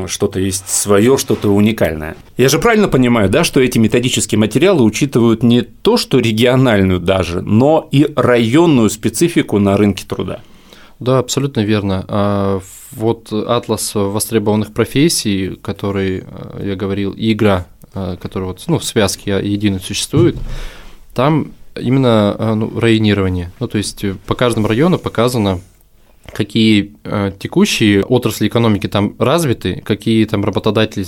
что-то 0.08 0.40
есть 0.40 0.68
свое, 0.68 1.18
что-то 1.18 1.50
уникальное. 1.50 2.16
Я 2.38 2.50
же 2.50 2.58
правильно 2.58 2.88
понимаю, 2.88 3.30
да, 3.30 3.44
что 3.44 3.60
эти 3.60 3.78
методические 3.78 4.40
материалы 4.40 4.84
учитывают 4.84 5.44
не 5.44 5.62
то, 5.62 5.98
что 5.98 6.20
региональную 6.20 7.00
даже, 7.00 7.42
но 7.42 7.88
и 7.92 8.12
районную 8.16 8.90
специфику 8.90 9.60
на 9.60 9.78
рынке 9.78 10.06
труда. 10.08 10.40
Да, 11.00 11.20
абсолютно 11.20 11.62
верно. 11.62 12.06
А, 12.08 12.62
вот 12.92 13.32
атлас 13.32 13.94
востребованных 13.96 14.74
профессий, 14.74 15.58
который 15.62 16.24
а, 16.25 16.62
я 16.64 16.75
говорил, 16.75 17.12
и 17.12 17.34
игра, 17.34 17.68
а, 17.94 18.16
которая 18.18 18.50
вот, 18.50 18.64
ну, 18.68 18.80
в 18.80 18.86
связке 18.86 19.40
единой 19.44 19.80
существует, 19.80 20.38
там 21.14 21.52
именно 21.80 22.56
ну, 22.56 22.80
районирование. 22.80 23.52
Ну, 23.60 23.68
то 23.68 23.78
есть 23.78 24.06
по 24.25 24.36
каждому 24.36 24.68
району 24.68 24.98
показано, 24.98 25.60
какие 26.32 26.96
текущие 27.38 28.04
отрасли 28.04 28.48
экономики 28.48 28.88
там 28.88 29.16
развиты, 29.20 29.82
какие 29.86 30.24
там 30.25 30.46
работодатели 30.46 31.06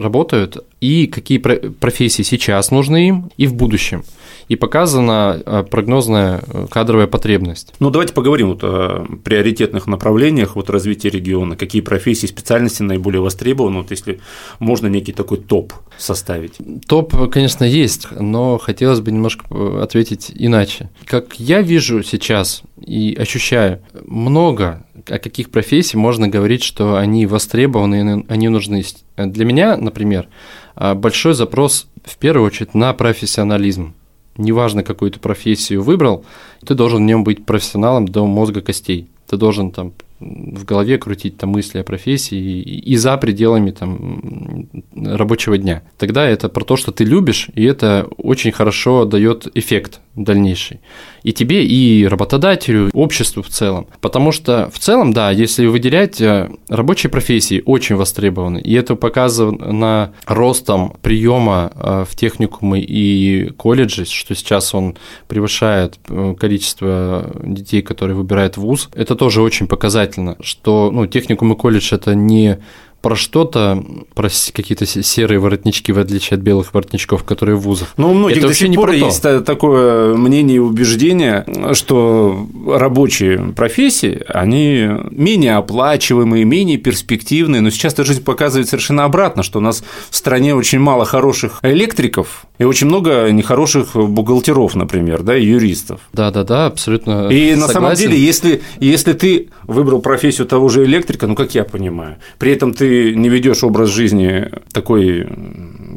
работают 0.00 0.58
и 0.80 1.06
какие 1.06 1.38
профессии 1.38 2.22
сейчас 2.22 2.70
нужны 2.70 3.08
им 3.08 3.30
и 3.38 3.46
в 3.46 3.54
будущем 3.54 4.04
и 4.52 4.56
показана 4.56 5.40
э, 5.46 5.64
прогнозная 5.70 6.42
э, 6.46 6.66
кадровая 6.70 7.06
потребность. 7.06 7.72
Ну, 7.80 7.88
давайте 7.88 8.12
поговорим 8.12 8.48
вот 8.48 8.62
о 8.62 9.06
приоритетных 9.24 9.86
направлениях 9.86 10.56
вот 10.56 10.68
развития 10.68 11.08
региона, 11.08 11.56
какие 11.56 11.80
профессии, 11.80 12.26
специальности 12.26 12.82
наиболее 12.82 13.22
востребованы, 13.22 13.78
вот 13.78 13.90
если 13.90 14.20
можно 14.58 14.88
некий 14.88 15.12
такой 15.12 15.38
топ 15.38 15.72
составить. 15.96 16.58
Топ, 16.86 17.30
конечно, 17.30 17.64
есть, 17.64 18.08
но 18.10 18.58
хотелось 18.58 19.00
бы 19.00 19.10
немножко 19.10 19.46
э, 19.48 19.80
ответить 19.82 20.30
иначе. 20.34 20.90
Как 21.06 21.40
я 21.40 21.62
вижу 21.62 22.02
сейчас 22.02 22.62
и 22.78 23.16
ощущаю, 23.18 23.80
много 24.04 24.84
о 25.06 25.18
каких 25.18 25.48
профессий 25.48 25.96
можно 25.96 26.28
говорить, 26.28 26.62
что 26.62 26.96
они 26.96 27.24
востребованы, 27.24 28.26
они 28.28 28.48
нужны. 28.50 28.84
Для 29.16 29.46
меня, 29.46 29.78
например, 29.78 30.28
большой 30.76 31.32
запрос 31.32 31.86
в 32.04 32.18
первую 32.18 32.46
очередь 32.46 32.74
на 32.74 32.92
профессионализм 32.92 33.94
неважно, 34.36 34.82
какую 34.82 35.10
ты 35.10 35.18
профессию 35.18 35.82
выбрал, 35.82 36.24
ты 36.64 36.74
должен 36.74 36.98
в 36.98 37.06
нем 37.06 37.24
быть 37.24 37.44
профессионалом 37.44 38.06
до 38.06 38.26
мозга 38.26 38.60
костей. 38.60 39.08
Ты 39.28 39.36
должен 39.36 39.70
там 39.70 39.92
в 40.22 40.64
голове 40.64 40.98
крутить 40.98 41.36
там 41.36 41.50
мысли 41.50 41.78
о 41.78 41.84
профессии 41.84 42.38
и, 42.38 42.78
и 42.92 42.96
за 42.96 43.16
пределами 43.16 43.70
там 43.70 44.68
рабочего 44.94 45.58
дня. 45.58 45.82
Тогда 45.98 46.26
это 46.26 46.48
про 46.48 46.64
то, 46.64 46.76
что 46.76 46.92
ты 46.92 47.04
любишь, 47.04 47.48
и 47.54 47.64
это 47.64 48.08
очень 48.18 48.52
хорошо 48.52 49.04
дает 49.04 49.48
эффект 49.54 50.00
дальнейший. 50.14 50.80
И 51.22 51.32
тебе, 51.32 51.64
и 51.64 52.06
работодателю, 52.06 52.90
обществу 52.92 53.42
в 53.42 53.48
целом. 53.48 53.86
Потому 54.00 54.32
что 54.32 54.70
в 54.72 54.78
целом, 54.78 55.12
да, 55.12 55.30
если 55.30 55.66
выделять, 55.66 56.20
э, 56.20 56.50
рабочие 56.68 57.10
профессии 57.10 57.62
очень 57.64 57.96
востребованы. 57.96 58.60
И 58.60 58.74
это 58.74 58.94
показано 58.94 60.12
ростом 60.26 60.96
приема 61.02 61.72
э, 61.74 62.04
в 62.08 62.14
техникумы 62.16 62.80
и 62.80 63.50
колледжи, 63.56 64.04
что 64.04 64.34
сейчас 64.34 64.74
он 64.74 64.96
превышает 65.28 65.98
э, 66.08 66.34
количество 66.38 67.30
детей, 67.42 67.82
которые 67.82 68.16
выбирают 68.16 68.56
вуз. 68.56 68.90
Это 68.94 69.14
тоже 69.14 69.40
очень 69.40 69.66
показательно, 69.66 70.36
что 70.40 70.90
ну, 70.92 71.06
техникум 71.06 71.52
и 71.52 71.56
колледж– 71.56 71.88
это 71.94 72.14
не 72.14 72.58
про 73.02 73.16
что-то, 73.16 73.84
про 74.14 74.28
какие-то 74.52 74.86
серые 74.86 75.40
воротнички, 75.40 75.92
в 75.92 75.98
отличие 75.98 76.36
от 76.36 76.42
белых 76.42 76.72
воротничков, 76.72 77.24
которые 77.24 77.56
в 77.56 77.62
вузах. 77.62 77.88
Ну, 77.96 78.12
у 78.12 78.14
многих 78.14 78.38
это 78.38 78.48
до 78.48 78.54
сих 78.54 78.74
пор 78.74 78.92
есть 78.92 79.22
такое 79.44 80.14
мнение 80.16 80.56
и 80.56 80.60
убеждение, 80.60 81.44
что 81.72 82.46
рабочие 82.66 83.52
профессии, 83.56 84.22
они 84.28 84.88
менее 85.10 85.56
оплачиваемые, 85.56 86.44
менее 86.44 86.78
перспективные, 86.78 87.60
но 87.60 87.70
сейчас 87.70 87.94
эта 87.94 88.04
жизнь 88.04 88.22
показывает 88.22 88.68
совершенно 88.68 89.04
обратно, 89.04 89.42
что 89.42 89.58
у 89.58 89.62
нас 89.62 89.82
в 90.08 90.16
стране 90.16 90.54
очень 90.54 90.78
мало 90.78 91.04
хороших 91.04 91.58
электриков 91.62 92.46
и 92.58 92.64
очень 92.64 92.86
много 92.86 93.30
нехороших 93.30 93.96
бухгалтеров, 93.96 94.76
например, 94.76 95.22
да, 95.22 95.36
и 95.36 95.44
юристов. 95.44 96.00
Да-да-да, 96.12 96.66
абсолютно 96.66 97.28
И 97.28 97.50
согласен. 97.50 97.60
на 97.60 97.68
самом 97.68 97.94
деле, 97.96 98.16
если, 98.16 98.62
если 98.78 99.12
ты 99.12 99.48
выбрал 99.64 100.00
профессию 100.00 100.46
того 100.46 100.68
же 100.68 100.84
электрика, 100.84 101.26
ну, 101.26 101.34
как 101.34 101.54
я 101.56 101.64
понимаю, 101.64 102.16
при 102.38 102.52
этом 102.52 102.72
ты 102.72 102.91
не 103.14 103.28
ведешь 103.28 103.64
образ 103.64 103.90
жизни 103.90 104.50
такой, 104.72 105.26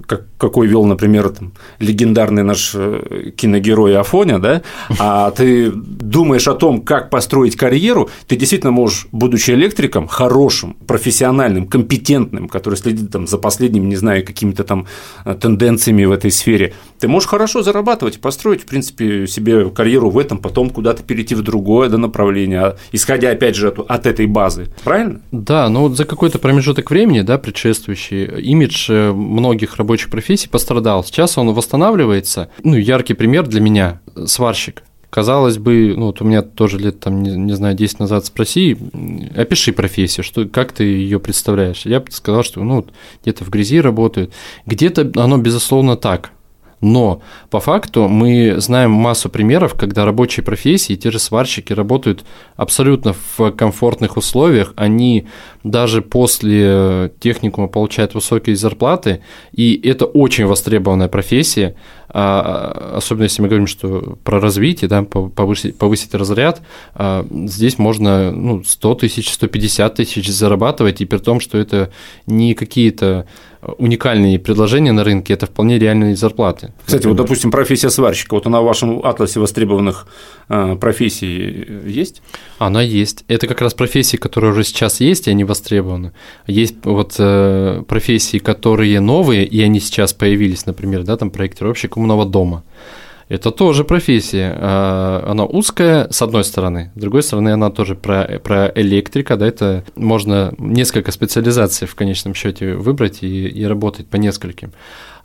как, 0.06 0.26
какой 0.38 0.68
вел, 0.68 0.86
например, 0.86 1.30
там, 1.30 1.54
легендарный 1.80 2.44
наш 2.44 2.72
э, 2.74 3.32
киногерой 3.36 3.98
Афоня, 3.98 4.40
да, 4.40 4.62
а 5.00 5.32
ты 5.32 5.72
думаешь 5.72 6.48
о 6.48 6.54
том, 6.54 6.82
как 6.82 7.10
построить 7.10 7.56
карьеру, 7.56 8.10
ты 8.28 8.36
действительно 8.36 8.72
можешь, 8.72 9.08
будучи 9.12 9.52
электриком, 9.52 10.08
хорошим, 10.08 10.76
профессиональным, 10.88 11.68
компетентным, 11.68 12.48
который 12.48 12.76
следит 12.76 13.12
там, 13.12 13.28
за 13.28 13.38
последними, 13.38 13.86
не 13.86 13.96
знаю, 13.96 14.26
какими-то 14.26 14.64
там 14.64 14.88
э, 15.26 15.36
тенденциями 15.36 16.06
в 16.06 16.12
этой 16.12 16.32
сфере, 16.32 16.74
ты 17.00 17.08
можешь 17.08 17.30
хорошо 17.30 17.64
зарабатывать, 17.64 18.20
построить, 18.20 18.64
в 18.64 18.66
принципе, 18.66 19.28
себе 19.28 19.70
карьеру 19.70 20.10
в 20.10 20.18
этом, 20.18 20.38
потом 20.38 20.70
куда-то 20.70 21.04
перейти 21.04 21.36
в 21.36 21.42
другое 21.42 21.90
да, 21.90 21.98
направление, 21.98 22.76
исходя, 22.92 23.32
опять 23.32 23.56
же, 23.56 23.70
от 23.70 24.06
этой 24.06 24.26
базы. 24.26 24.68
Правильно? 24.84 25.22
Да, 25.32 25.70
но 25.70 25.82
вот 25.82 25.98
за 25.98 26.06
какой-то 26.06 26.40
промежуток 26.40 26.90
времени, 26.90 27.22
да, 27.22 27.38
предшествующий, 27.38 28.26
имидж 28.26 28.88
э, 28.90 29.12
многих 29.12 29.78
рабочих 29.96 30.10
профессий 30.10 30.50
пострадал. 30.50 31.04
Сейчас 31.04 31.38
он 31.38 31.54
восстанавливается. 31.54 32.50
Ну, 32.64 32.76
яркий 32.76 33.14
пример 33.14 33.48
для 33.48 33.62
меня– 33.62 34.02
сварщик. 34.26 34.84
Казалось 35.10 35.58
бы, 35.58 35.94
ну 35.96 36.08
вот 36.08 36.22
у 36.22 36.26
меня 36.26 36.42
тоже 36.42 36.78
лет, 36.78 37.00
там, 37.00 37.24
не, 37.24 37.38
не 37.38 37.54
знаю, 37.54 37.74
10 37.74 38.00
назад 38.00 38.26
спроси, 38.26 38.78
опиши 39.34 39.72
профессию, 39.72 40.26
что, 40.26 40.46
как 40.46 40.74
ты 40.74 40.84
ее 40.84 41.20
представляешь. 41.20 41.86
Я 41.86 42.02
бы 42.02 42.12
сказал, 42.12 42.44
что 42.44 42.62
ну, 42.62 42.86
где-то 43.24 43.46
в 43.46 43.50
грязи 43.50 43.80
работают, 43.80 44.34
где-то 44.66 45.10
оно, 45.16 45.38
безусловно, 45.38 45.96
так. 45.96 46.32
Но 46.82 47.22
по 47.50 47.60
факту 47.60 48.08
мы 48.08 48.56
знаем 48.58 48.92
массу 48.92 49.30
примеров, 49.30 49.76
когда 49.76 50.06
рабочие 50.06 50.44
профессии, 50.44 50.96
те 50.96 51.12
же 51.12 51.20
сварщики 51.20 51.74
работают 51.74 52.26
абсолютно 52.56 53.16
в 53.38 53.52
комфортных 53.52 54.18
условиях, 54.18 54.74
они 54.76 55.28
даже 55.64 56.02
после 56.02 57.12
техникума 57.20 57.68
получают 57.68 58.14
высокие 58.14 58.56
зарплаты, 58.56 59.22
и 59.52 59.80
это 59.84 60.06
очень 60.06 60.46
востребованная 60.46 61.08
профессия, 61.08 61.76
особенно 62.08 63.24
если 63.24 63.42
мы 63.42 63.48
говорим, 63.48 63.68
что 63.68 64.18
про 64.24 64.40
развитие, 64.40 64.88
да, 64.88 65.04
повысить, 65.04 65.78
повысить 65.78 66.14
разряд, 66.14 66.62
а, 66.94 67.26
здесь 67.48 67.78
можно 67.78 68.32
ну, 68.32 68.64
100 68.64 68.96
тысяч, 68.96 69.34
150 69.34 69.96
тысяч 69.96 70.28
зарабатывать, 70.30 71.02
и 71.02 71.06
при 71.06 71.18
том, 71.18 71.40
что 71.40 71.58
это 71.58 71.92
не 72.28 72.54
какие-то 72.54 73.26
уникальные 73.78 74.40
предложения 74.40 74.92
на 74.92 75.04
рынке, 75.04 75.34
это 75.34 75.46
вполне 75.46 75.80
реальные 75.80 76.16
зарплаты. 76.16 76.74
Кстати, 76.86 77.08
вот, 77.08 77.18
допустим, 77.18 77.52
профессия 77.52 77.90
сварщика, 77.90 78.36
вот 78.36 78.46
она 78.46 78.62
в 78.62 78.66
вашем 78.66 79.04
атласе 79.04 79.40
востребованных 79.40 80.08
э, 80.50 80.76
профессий 80.76 81.66
есть? 81.86 82.22
Она 82.60 82.82
есть. 82.82 83.26
Это 83.28 83.48
как 83.48 83.62
раз 83.62 83.74
профессии, 83.74 84.18
которые 84.18 84.52
уже 84.52 84.64
сейчас 84.64 85.00
есть, 85.00 85.28
и 85.28 85.32
они 85.32 85.44
востребованы. 85.44 86.12
Есть 86.48 86.76
вот 86.84 87.16
э, 87.18 87.84
профессии, 87.88 88.38
которые 88.38 89.00
новые, 89.00 89.46
и 89.46 89.62
они 89.62 89.80
сейчас 89.80 90.14
появились, 90.14 90.66
например, 90.66 91.04
да, 91.04 91.18
там 91.18 91.32
проектировщик 91.32 91.95
умного 91.98 92.26
дома. 92.26 92.64
Это 93.28 93.50
тоже 93.50 93.84
профессия. 93.84 94.56
А, 94.56 95.26
она 95.28 95.46
узкая, 95.46 96.08
с 96.12 96.22
одной 96.22 96.44
стороны. 96.44 96.92
С 96.96 97.00
другой 97.00 97.24
стороны, 97.24 97.50
она 97.50 97.72
тоже 97.72 97.96
про, 97.96 98.40
про 98.44 98.72
электрика. 98.76 99.36
Да, 99.36 99.48
это 99.48 99.84
можно 99.96 100.54
несколько 100.60 101.12
специализаций 101.12 101.88
в 101.88 101.96
конечном 101.96 102.36
счете 102.36 102.76
выбрать 102.76 103.24
и, 103.24 103.48
и 103.48 103.66
работать 103.66 104.08
по 104.08 104.18
нескольким. 104.18 104.74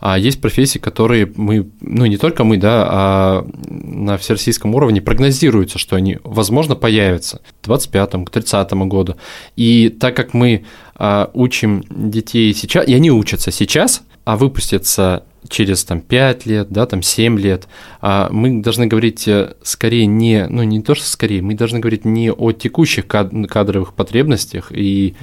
А 0.01 0.19
есть 0.19 0.41
профессии, 0.41 0.79
которые 0.79 1.31
мы, 1.37 1.69
ну 1.83 2.07
не 2.07 2.17
только 2.17 2.43
мы, 2.43 2.57
да, 2.57 2.89
а 2.91 3.47
на 3.69 4.17
всероссийском 4.17 4.75
уровне 4.75 5.03
прогнозируется, 5.03 5.79
что 5.79 5.95
они, 5.95 6.19
возможно, 6.25 6.75
появятся 6.75 7.43
к 7.61 7.65
25 7.67 8.25
к 8.25 8.31
30 8.31 8.73
году. 8.73 9.17
И 9.57 9.91
так 9.91 10.17
как 10.17 10.33
мы 10.33 10.65
а, 10.95 11.31
учим 11.35 11.85
детей 11.91 12.55
сейчас, 12.55 12.89
и 12.89 12.95
они 12.95 13.11
учатся 13.11 13.51
сейчас, 13.51 14.03
а 14.25 14.37
выпустятся 14.37 15.25
через 15.49 15.85
там, 15.85 16.01
5 16.01 16.47
лет, 16.47 16.69
да, 16.71 16.87
там 16.87 17.03
7 17.03 17.39
лет, 17.39 17.67
а 18.01 18.29
мы 18.31 18.61
должны 18.63 18.87
говорить 18.87 19.27
э, 19.27 19.55
скорее 19.63 20.07
не, 20.07 20.47
ну 20.49 20.63
не 20.63 20.83
то, 20.83 20.95
что 20.95 21.07
скорее, 21.07 21.43
мы 21.43 21.55
должны 21.55 21.79
говорить 21.79 22.05
не 22.05 22.31
о 22.31 22.53
текущих 22.53 23.07
кадровых 23.07 23.95
потребностях 23.95 24.71
и 24.71 25.15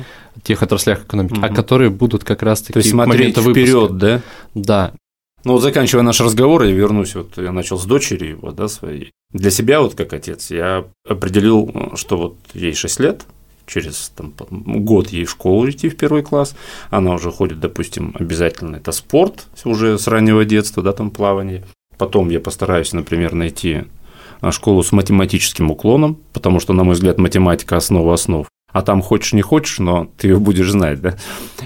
тех 0.44 0.63
отраслях 0.63 1.06
экономики, 1.06 1.38
угу. 1.38 1.46
а 1.46 1.50
которые 1.50 1.89
будут 1.89 2.24
как 2.24 2.42
раз-таки 2.42 2.74
То 2.74 2.80
есть 2.80 2.89
смотреть 2.89 3.38
вперед, 3.38 3.98
да? 3.98 4.22
Да. 4.56 4.94
Ну 5.44 5.54
вот 5.54 5.62
заканчивая 5.62 6.04
наш 6.04 6.20
разговор, 6.20 6.63
я 6.63 6.72
вернусь, 6.72 7.16
вот 7.16 7.38
я 7.38 7.51
начал 7.51 7.77
с 7.77 7.86
дочери 7.86 8.34
вот, 8.34 8.56
да, 8.56 8.68
своей. 8.68 9.12
Для 9.32 9.51
себя 9.51 9.82
вот 9.82 9.94
как 9.96 10.13
отец 10.13 10.51
я 10.51 10.86
определил, 11.08 11.94
что 11.96 12.18
вот 12.18 12.38
ей 12.54 12.74
6 12.74 13.00
лет, 13.00 13.25
через 13.67 14.12
там, 14.15 14.33
год 14.86 15.09
ей 15.09 15.25
в 15.25 15.29
школу 15.31 15.69
идти 15.69 15.89
в 15.89 15.97
первый 15.97 16.24
класс, 16.24 16.55
она 16.89 17.13
уже 17.13 17.31
ходит, 17.31 17.59
допустим, 17.59 18.15
обязательно 18.17 18.77
это 18.77 18.91
спорт 18.91 19.47
уже 19.65 20.00
с 20.00 20.07
раннего 20.07 20.45
детства, 20.45 20.81
да, 20.81 20.93
там 20.93 21.12
плавание. 21.12 21.63
Потом 21.97 22.29
я 22.29 22.39
постараюсь, 22.39 22.93
например, 22.93 23.33
найти 23.33 23.83
а, 24.41 24.51
школу 24.51 24.83
с 24.83 24.91
математическим 24.91 25.69
уклоном, 25.71 26.17
потому 26.33 26.59
что, 26.59 26.74
на 26.74 26.83
мой 26.83 26.93
взгляд, 26.93 27.17
математика– 27.17 27.75
основа 27.77 28.13
основ 28.13 28.47
а 28.77 28.84
там 28.84 29.01
хочешь 29.01 29.34
не 29.34 29.41
хочешь, 29.41 29.79
но 29.79 30.07
ты 30.17 30.27
ее 30.27 30.38
будешь 30.38 30.69
знать, 30.69 31.01
да. 31.01 31.15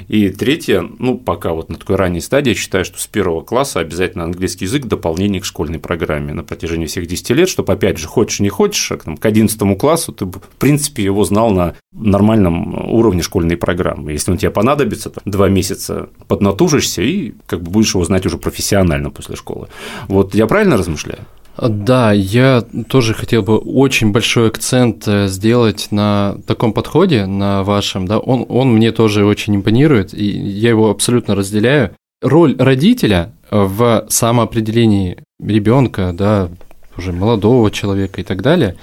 И 0.07 0.29
третье, 0.29 0.81
ну, 0.97 1.17
пока 1.17 1.51
вот 1.51 1.67
на 1.67 1.75
такой 1.75 1.97
ранней 1.97 2.21
стадии, 2.21 2.51
я 2.51 2.55
считаю, 2.55 2.85
что 2.85 3.01
с 3.01 3.05
первого 3.05 3.41
класса 3.41 3.81
обязательно 3.81 4.23
английский 4.23 4.63
язык 4.63 4.85
дополнение 4.85 5.41
к 5.41 5.45
школьной 5.45 5.79
программе 5.79 6.33
на 6.33 6.43
протяжении 6.43 6.85
всех 6.85 7.07
10 7.07 7.31
лет, 7.31 7.49
чтобы, 7.49 7.73
опять 7.73 7.97
же, 7.97 8.07
хочешь 8.07 8.39
не 8.39 8.47
хочешь, 8.47 8.93
а 8.93 8.97
там, 8.97 9.17
к 9.17 9.25
11 9.25 9.77
классу 9.77 10.13
ты, 10.13 10.23
в 10.23 10.39
принципе, 10.57 11.03
его 11.03 11.25
знал 11.25 11.51
на 11.51 11.75
нормальном 11.91 12.89
уровне 12.89 13.21
школьной 13.21 13.57
программы. 13.57 14.13
Если 14.13 14.31
он 14.31 14.37
тебе 14.37 14.51
понадобится, 14.51 15.09
то 15.09 15.19
два 15.25 15.49
месяца 15.49 16.07
поднатужишься 16.29 17.01
и 17.01 17.33
как 17.45 17.61
бы 17.61 17.71
будешь 17.71 17.93
его 17.93 18.05
знать 18.05 18.25
уже 18.25 18.37
профессионально 18.37 19.09
после 19.09 19.35
школы. 19.35 19.67
Вот 20.07 20.33
я 20.33 20.47
правильно 20.47 20.77
размышляю? 20.77 21.25
Да, 21.57 22.11
я 22.11 22.63
тоже 22.87 23.13
хотел 23.13 23.43
бы 23.43 23.57
очень 23.57 24.11
большой 24.11 24.47
акцент 24.47 25.07
э, 25.07 25.27
сделать 25.27 25.89
на 25.91 26.37
таком 26.47 26.73
подходе, 26.73 27.25
на 27.25 27.63
вашем, 27.63 28.07
да, 28.07 28.19
он, 28.19 28.45
он 28.47 28.73
мне 28.73 28.91
тоже 28.91 29.25
очень 29.25 29.55
импонирует, 29.55 30.13
и 30.13 30.25
я 30.25 30.69
его 30.69 30.89
абсолютно 30.89 31.35
разделяю. 31.35 31.91
Роль 32.21 32.55
родителя 32.57 33.33
в 33.49 34.05
самоопределении 34.07 35.17
ребенка, 35.39 36.13
да, 36.13 36.49
уже 36.97 37.11
молодого 37.11 37.69
человека 37.69 38.21
и 38.21 38.23
так 38.23 38.41
далее, 38.41 38.75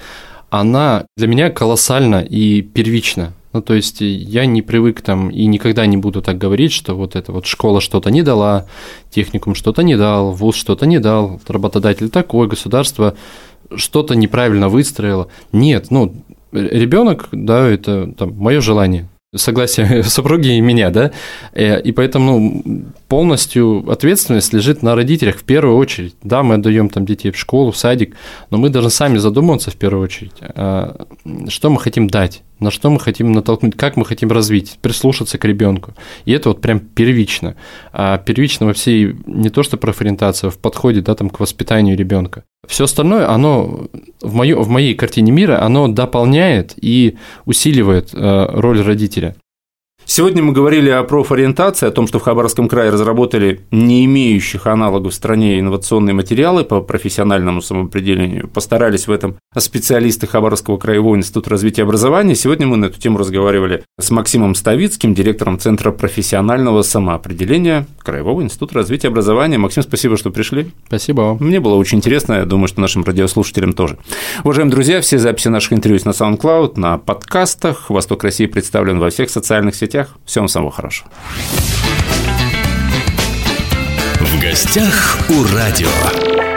она 0.49 1.05
для 1.17 1.27
меня 1.27 1.49
колоссальна 1.49 2.21
и 2.21 2.61
первична. 2.61 3.33
Ну, 3.51 3.61
то 3.61 3.73
есть 3.73 4.01
я 4.01 4.45
не 4.45 4.61
привык 4.61 5.01
там 5.01 5.29
и 5.29 5.45
никогда 5.45 5.85
не 5.85 5.97
буду 5.97 6.21
так 6.21 6.37
говорить, 6.37 6.71
что 6.71 6.95
вот 6.95 7.15
эта 7.15 7.31
вот 7.31 7.45
школа 7.45 7.81
что-то 7.81 8.11
не 8.11 8.21
дала, 8.21 8.67
техникум 9.09 9.55
что-то 9.55 9.81
не 9.81 9.97
дал, 9.97 10.31
вуз 10.31 10.55
что-то 10.55 10.85
не 10.85 10.99
дал, 10.99 11.41
работодатель 11.47 12.09
такой, 12.09 12.47
государство 12.47 13.15
что-то 13.75 14.15
неправильно 14.15 14.69
выстроило. 14.69 15.27
Нет, 15.51 15.87
ну, 15.89 16.13
ребенок, 16.51 17.29
да, 17.31 17.67
это 17.67 18.11
там 18.17 18.33
мое 18.35 18.61
желание 18.61 19.07
согласие 19.35 20.03
супруги 20.03 20.57
и 20.57 20.61
меня, 20.61 20.89
да, 20.89 21.11
э, 21.53 21.79
и 21.81 21.91
поэтому 21.91 22.61
ну, 22.65 22.85
полностью 23.07 23.89
ответственность 23.89 24.53
лежит 24.53 24.81
на 24.81 24.95
родителях 24.95 25.37
в 25.37 25.43
первую 25.43 25.77
очередь. 25.77 26.15
Да, 26.23 26.41
мы 26.41 26.55
отдаем 26.55 26.89
там 26.89 27.05
детей 27.05 27.31
в 27.31 27.37
школу, 27.37 27.71
в 27.71 27.77
садик, 27.77 28.15
но 28.49 28.57
мы 28.57 28.69
должны 28.69 28.89
сами 28.89 29.17
задуматься 29.17 29.69
в 29.71 29.75
первую 29.75 30.03
очередь, 30.03 30.33
а, 30.41 31.05
что 31.47 31.69
мы 31.69 31.79
хотим 31.79 32.07
дать, 32.07 32.41
на 32.59 32.71
что 32.71 32.89
мы 32.89 32.99
хотим 32.99 33.31
натолкнуть, 33.31 33.75
как 33.75 33.95
мы 33.97 34.05
хотим 34.05 34.31
развить, 34.31 34.77
прислушаться 34.81 35.37
к 35.37 35.45
ребенку. 35.45 35.93
И 36.25 36.31
это 36.31 36.49
вот 36.49 36.61
прям 36.61 36.79
первично. 36.79 37.55
А 37.91 38.17
первично 38.17 38.65
во 38.65 38.73
всей 38.73 39.15
не 39.25 39.49
то 39.49 39.63
что 39.63 39.77
профориентация, 39.77 40.49
а 40.49 40.51
в 40.51 40.57
подходе 40.57 41.01
да, 41.01 41.15
там, 41.15 41.29
к 41.29 41.39
воспитанию 41.39 41.97
ребенка. 41.97 42.43
Все 42.67 42.83
остальное, 42.83 43.29
оно 43.29 43.87
в, 44.21 44.33
моё, 44.33 44.61
в 44.61 44.69
моей 44.69 44.93
картине 44.93 45.31
мира, 45.31 45.63
оно 45.63 45.87
дополняет 45.87 46.73
и 46.75 47.17
усиливает 47.45 48.09
э, 48.13 48.45
роль 48.51 48.81
родителя. 48.81 49.35
Сегодня 50.11 50.41
мы 50.41 50.53
говорили 50.53 50.89
о 50.89 51.03
профориентации, 51.03 51.85
о 51.85 51.91
том, 51.91 52.07
что 52.07 52.17
в 52.17 52.23
Хабаровском 52.23 52.67
крае 52.67 52.89
разработали 52.89 53.61
не 53.69 54.05
имеющих 54.05 54.65
аналогов 54.65 55.13
в 55.13 55.15
стране 55.15 55.59
инновационные 55.59 56.15
материалы 56.15 56.63
по 56.63 56.81
профессиональному 56.81 57.61
самоопределению. 57.61 58.47
Постарались 58.47 59.07
в 59.07 59.11
этом 59.11 59.35
специалисты 59.55 60.25
Хабаровского 60.25 60.77
краевого 60.77 61.15
института 61.15 61.51
развития 61.51 61.83
образования. 61.83 62.33
Сегодня 62.33 62.65
мы 62.65 62.77
на 62.77 62.85
эту 62.85 62.99
тему 62.99 63.19
разговаривали 63.19 63.83
с 63.99 64.09
Максимом 64.09 64.55
Ставицким, 64.55 65.13
директором 65.13 65.59
Центра 65.59 65.91
профессионального 65.91 66.81
самоопределения 66.81 67.85
Краевого 67.99 68.41
института 68.41 68.73
развития 68.73 69.09
образования. 69.09 69.59
Максим, 69.59 69.83
спасибо, 69.83 70.17
что 70.17 70.31
пришли. 70.31 70.71
Спасибо 70.87 71.21
вам. 71.21 71.37
Мне 71.39 71.59
было 71.59 71.75
очень 71.75 71.99
интересно, 71.99 72.33
я 72.33 72.45
думаю, 72.45 72.67
что 72.67 72.81
нашим 72.81 73.03
радиослушателям 73.03 73.73
тоже. 73.73 73.99
Уважаемые 74.43 74.71
друзья, 74.71 75.01
все 75.01 75.19
записи 75.19 75.49
наших 75.49 75.73
интервью 75.73 76.01
на 76.03 76.09
SoundCloud, 76.09 76.79
на 76.79 76.97
подкастах. 76.97 77.91
«Восток 77.91 78.23
России» 78.23 78.47
представлен 78.47 78.97
во 78.97 79.11
всех 79.11 79.29
социальных 79.29 79.75
сетях 79.75 79.98
гостях. 79.99 80.17
Всем 80.25 80.47
самого 80.47 80.71
хорошего. 80.71 81.09
В 84.19 84.41
гостях 84.41 85.17
у 85.29 85.43
радио. 85.55 86.48